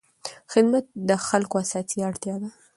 خدمت 0.53 0.85
د 1.09 1.09
خلکو 1.27 1.55
اساسي 1.63 1.99
اړتیا 2.09 2.35
ده. 2.41 2.49